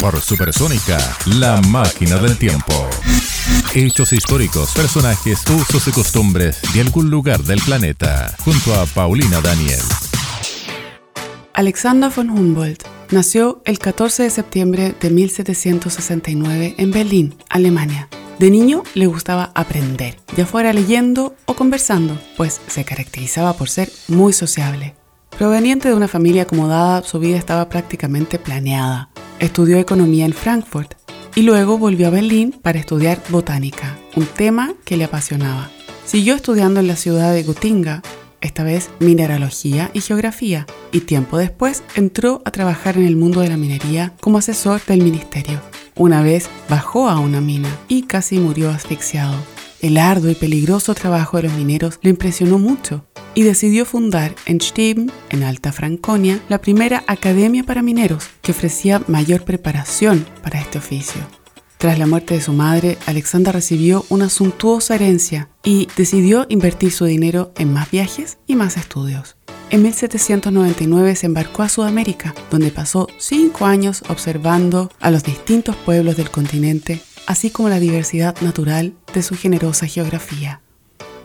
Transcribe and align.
Por 0.00 0.20
Supersónica, 0.20 0.98
la 1.26 1.60
máquina 1.62 2.16
del 2.16 2.36
tiempo. 2.36 2.88
Hechos 3.74 4.12
históricos, 4.12 4.72
personajes, 4.74 5.42
usos 5.48 5.86
y 5.88 5.92
costumbres 5.92 6.60
de 6.74 6.80
algún 6.80 7.10
lugar 7.10 7.42
del 7.42 7.60
planeta. 7.60 8.34
Junto 8.44 8.74
a 8.74 8.86
Paulina 8.86 9.40
Daniel. 9.40 9.80
Alexander 11.54 12.10
von 12.14 12.30
Humboldt 12.30 12.82
nació 13.10 13.62
el 13.64 13.78
14 13.78 14.24
de 14.24 14.30
septiembre 14.30 14.94
de 15.00 15.10
1769 15.10 16.74
en 16.78 16.90
Berlín, 16.90 17.34
Alemania. 17.48 18.08
De 18.38 18.50
niño 18.50 18.82
le 18.94 19.06
gustaba 19.06 19.52
aprender, 19.54 20.16
ya 20.36 20.46
fuera 20.46 20.72
leyendo 20.72 21.36
o 21.44 21.54
conversando, 21.54 22.18
pues 22.36 22.60
se 22.66 22.84
caracterizaba 22.84 23.52
por 23.52 23.68
ser 23.68 23.92
muy 24.08 24.32
sociable. 24.32 24.96
Proveniente 25.38 25.88
de 25.88 25.94
una 25.94 26.08
familia 26.08 26.42
acomodada, 26.42 27.02
su 27.02 27.18
vida 27.18 27.36
estaba 27.36 27.68
prácticamente 27.68 28.38
planeada. 28.38 29.11
Estudió 29.42 29.78
economía 29.78 30.24
en 30.24 30.34
Frankfurt 30.34 30.94
y 31.34 31.42
luego 31.42 31.76
volvió 31.76 32.06
a 32.06 32.10
Berlín 32.10 32.52
para 32.62 32.78
estudiar 32.78 33.20
botánica, 33.28 33.98
un 34.14 34.24
tema 34.24 34.72
que 34.84 34.96
le 34.96 35.02
apasionaba. 35.02 35.68
Siguió 36.06 36.36
estudiando 36.36 36.78
en 36.78 36.86
la 36.86 36.94
ciudad 36.94 37.34
de 37.34 37.42
Gotinga, 37.42 38.02
esta 38.40 38.62
vez 38.62 38.90
mineralogía 39.00 39.90
y 39.94 40.00
geografía, 40.00 40.68
y 40.92 41.00
tiempo 41.00 41.38
después 41.38 41.82
entró 41.96 42.40
a 42.44 42.52
trabajar 42.52 42.96
en 42.96 43.04
el 43.04 43.16
mundo 43.16 43.40
de 43.40 43.48
la 43.48 43.56
minería 43.56 44.14
como 44.20 44.38
asesor 44.38 44.80
del 44.86 45.02
ministerio. 45.02 45.60
Una 45.96 46.22
vez 46.22 46.48
bajó 46.68 47.08
a 47.08 47.18
una 47.18 47.40
mina 47.40 47.76
y 47.88 48.02
casi 48.02 48.38
murió 48.38 48.70
asfixiado. 48.70 49.34
El 49.80 49.98
arduo 49.98 50.30
y 50.30 50.36
peligroso 50.36 50.94
trabajo 50.94 51.38
de 51.38 51.42
los 51.42 51.54
mineros 51.54 51.98
le 52.02 52.10
impresionó 52.10 52.60
mucho 52.60 53.06
y 53.34 53.42
decidió 53.42 53.84
fundar 53.84 54.34
en 54.46 54.60
Steben, 54.60 55.10
en 55.30 55.42
Alta 55.42 55.72
Franconia, 55.72 56.40
la 56.48 56.60
primera 56.60 57.04
academia 57.06 57.64
para 57.64 57.82
mineros 57.82 58.28
que 58.42 58.52
ofrecía 58.52 59.02
mayor 59.06 59.44
preparación 59.44 60.26
para 60.42 60.60
este 60.60 60.78
oficio. 60.78 61.22
Tras 61.82 61.98
la 61.98 62.06
muerte 62.06 62.34
de 62.34 62.40
su 62.40 62.52
madre, 62.52 62.96
Alexander 63.06 63.52
recibió 63.52 64.04
una 64.08 64.28
suntuosa 64.28 64.94
herencia 64.94 65.48
y 65.64 65.88
decidió 65.96 66.46
invertir 66.48 66.92
su 66.92 67.06
dinero 67.06 67.52
en 67.56 67.72
más 67.72 67.90
viajes 67.90 68.38
y 68.46 68.54
más 68.54 68.76
estudios. 68.76 69.36
En 69.70 69.82
1799 69.82 71.16
se 71.16 71.26
embarcó 71.26 71.62
a 71.62 71.68
Sudamérica, 71.68 72.34
donde 72.52 72.70
pasó 72.70 73.08
cinco 73.18 73.66
años 73.66 74.04
observando 74.08 74.92
a 75.00 75.10
los 75.10 75.24
distintos 75.24 75.74
pueblos 75.74 76.16
del 76.16 76.30
continente, 76.30 77.00
así 77.26 77.50
como 77.50 77.68
la 77.68 77.80
diversidad 77.80 78.40
natural 78.42 78.94
de 79.12 79.22
su 79.24 79.34
generosa 79.34 79.86
geografía. 79.86 80.61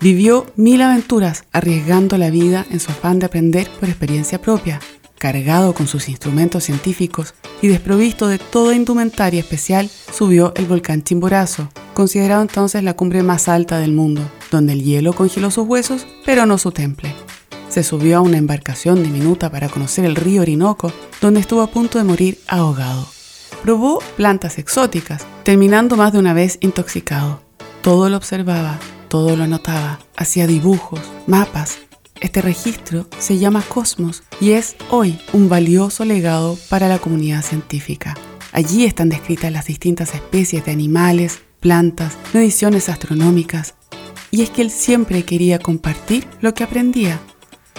Vivió 0.00 0.46
mil 0.54 0.80
aventuras 0.82 1.42
arriesgando 1.52 2.18
la 2.18 2.30
vida 2.30 2.64
en 2.70 2.78
su 2.78 2.92
afán 2.92 3.18
de 3.18 3.26
aprender 3.26 3.68
por 3.80 3.88
experiencia 3.88 4.40
propia. 4.40 4.80
Cargado 5.18 5.74
con 5.74 5.88
sus 5.88 6.08
instrumentos 6.08 6.62
científicos 6.62 7.34
y 7.60 7.66
desprovisto 7.66 8.28
de 8.28 8.38
toda 8.38 8.76
indumentaria 8.76 9.40
especial, 9.40 9.90
subió 10.12 10.52
el 10.54 10.66
volcán 10.66 11.02
Chimborazo, 11.02 11.68
considerado 11.94 12.42
entonces 12.42 12.84
la 12.84 12.94
cumbre 12.94 13.24
más 13.24 13.48
alta 13.48 13.80
del 13.80 13.92
mundo, 13.92 14.22
donde 14.52 14.74
el 14.74 14.84
hielo 14.84 15.14
congeló 15.14 15.50
sus 15.50 15.66
huesos, 15.66 16.06
pero 16.24 16.46
no 16.46 16.58
su 16.58 16.70
temple. 16.70 17.12
Se 17.68 17.82
subió 17.82 18.18
a 18.18 18.20
una 18.20 18.38
embarcación 18.38 19.02
diminuta 19.02 19.50
para 19.50 19.68
conocer 19.68 20.04
el 20.04 20.14
río 20.14 20.42
Orinoco, 20.42 20.92
donde 21.20 21.40
estuvo 21.40 21.62
a 21.62 21.70
punto 21.72 21.98
de 21.98 22.04
morir 22.04 22.38
ahogado. 22.46 23.08
Probó 23.64 23.98
plantas 24.16 24.58
exóticas, 24.58 25.26
terminando 25.42 25.96
más 25.96 26.12
de 26.12 26.20
una 26.20 26.34
vez 26.34 26.58
intoxicado. 26.60 27.42
Todo 27.82 28.08
lo 28.08 28.16
observaba, 28.16 28.78
todo 29.08 29.36
lo 29.36 29.44
anotaba, 29.44 29.98
hacía 30.16 30.46
dibujos, 30.46 31.00
mapas. 31.26 31.78
Este 32.20 32.42
registro 32.42 33.06
se 33.18 33.38
llama 33.38 33.62
Cosmos 33.62 34.22
y 34.40 34.52
es 34.52 34.76
hoy 34.90 35.18
un 35.32 35.48
valioso 35.48 36.04
legado 36.04 36.58
para 36.68 36.88
la 36.88 36.98
comunidad 36.98 37.42
científica. 37.42 38.14
Allí 38.52 38.84
están 38.84 39.08
descritas 39.08 39.52
las 39.52 39.66
distintas 39.66 40.14
especies 40.14 40.64
de 40.64 40.72
animales, 40.72 41.40
plantas, 41.60 42.16
mediciones 42.32 42.88
astronómicas. 42.88 43.74
Y 44.30 44.42
es 44.42 44.50
que 44.50 44.62
él 44.62 44.70
siempre 44.70 45.24
quería 45.24 45.58
compartir 45.58 46.26
lo 46.40 46.54
que 46.54 46.64
aprendía. 46.64 47.20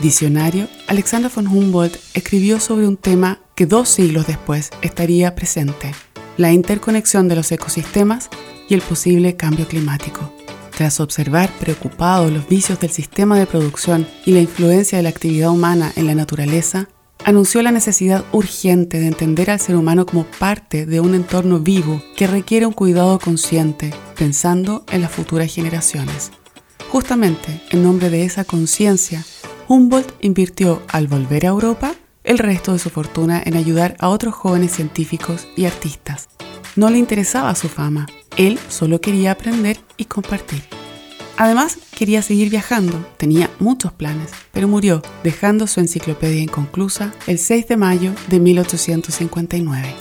Diccionario, 0.00 0.68
Alexander 0.88 1.30
von 1.34 1.46
Humboldt 1.46 1.96
escribió 2.14 2.58
sobre 2.58 2.88
un 2.88 2.96
tema 2.96 3.40
que 3.54 3.66
dos 3.66 3.88
siglos 3.88 4.26
después 4.26 4.70
estaría 4.82 5.34
presente, 5.36 5.92
la 6.36 6.52
interconexión 6.52 7.28
de 7.28 7.36
los 7.36 7.52
ecosistemas 7.52 8.28
y 8.68 8.74
el 8.74 8.82
posible 8.82 9.36
cambio 9.36 9.68
climático. 9.68 10.33
Tras 10.76 10.98
observar 10.98 11.50
preocupado 11.60 12.30
los 12.30 12.48
vicios 12.48 12.80
del 12.80 12.90
sistema 12.90 13.38
de 13.38 13.46
producción 13.46 14.06
y 14.26 14.32
la 14.32 14.40
influencia 14.40 14.98
de 14.98 15.04
la 15.04 15.10
actividad 15.10 15.50
humana 15.50 15.92
en 15.94 16.06
la 16.06 16.16
naturaleza, 16.16 16.88
anunció 17.24 17.62
la 17.62 17.70
necesidad 17.70 18.24
urgente 18.32 18.98
de 18.98 19.06
entender 19.06 19.50
al 19.50 19.60
ser 19.60 19.76
humano 19.76 20.04
como 20.04 20.24
parte 20.24 20.84
de 20.84 21.00
un 21.00 21.14
entorno 21.14 21.60
vivo 21.60 22.02
que 22.16 22.26
requiere 22.26 22.66
un 22.66 22.72
cuidado 22.72 23.18
consciente, 23.18 23.94
pensando 24.18 24.84
en 24.90 25.00
las 25.00 25.12
futuras 25.12 25.52
generaciones. 25.54 26.32
Justamente 26.90 27.62
en 27.70 27.82
nombre 27.82 28.10
de 28.10 28.24
esa 28.24 28.44
conciencia, 28.44 29.24
Humboldt 29.68 30.12
invirtió, 30.20 30.82
al 30.88 31.06
volver 31.06 31.46
a 31.46 31.50
Europa, 31.50 31.94
el 32.24 32.38
resto 32.38 32.72
de 32.72 32.78
su 32.78 32.90
fortuna 32.90 33.42
en 33.44 33.56
ayudar 33.56 33.96
a 34.00 34.08
otros 34.08 34.34
jóvenes 34.34 34.72
científicos 34.72 35.46
y 35.56 35.66
artistas. 35.66 36.28
No 36.76 36.90
le 36.90 36.98
interesaba 36.98 37.54
su 37.54 37.68
fama, 37.68 38.06
él 38.36 38.58
solo 38.68 39.00
quería 39.00 39.32
aprender 39.32 39.78
y 39.96 40.06
compartir. 40.06 40.62
Además, 41.36 41.78
quería 41.96 42.22
seguir 42.22 42.48
viajando, 42.48 43.04
tenía 43.16 43.50
muchos 43.58 43.92
planes, 43.92 44.30
pero 44.52 44.68
murió 44.68 45.02
dejando 45.24 45.66
su 45.66 45.80
enciclopedia 45.80 46.40
inconclusa 46.42 47.12
el 47.26 47.38
6 47.38 47.68
de 47.68 47.76
mayo 47.76 48.12
de 48.28 48.38
1859. 48.38 49.96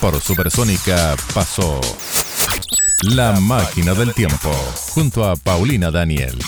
Por 0.00 0.20
Supersónica 0.20 1.16
pasó 1.34 1.80
La 3.02 3.38
Máquina 3.40 3.94
del 3.94 4.14
Tiempo, 4.14 4.50
junto 4.94 5.24
a 5.24 5.36
Paulina 5.36 5.90
Daniel. 5.90 6.38